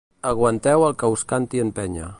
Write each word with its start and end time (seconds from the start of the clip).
Aguanteu 0.29 0.85
el 0.87 0.95
que 1.03 1.11
us 1.17 1.27
canti 1.35 1.63
en 1.67 1.73
Penya. 1.81 2.09